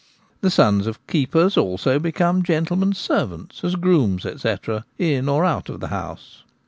The 0.39 0.49
sons 0.49 0.87
of 0.87 1.05
keepers 1.05 1.57
also 1.57 1.99
become 1.99 2.41
gentlemen's 2.41 2.97
servants, 2.97 3.63
as 3.63 3.75
grooms, 3.75 4.23
&c, 4.41 4.55
in 4.97 5.29
or 5.29 5.45
out 5.45 5.69
of 5.69 5.79
the 5.79 5.89
house. 5.89 6.41